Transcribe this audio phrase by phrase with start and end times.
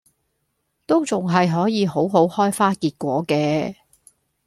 [0.87, 3.75] 都仲係可以好好開花結果嘅